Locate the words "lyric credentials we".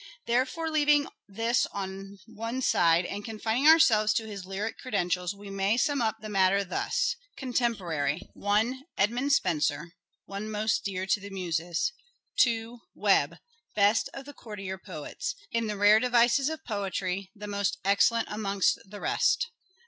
4.47-5.51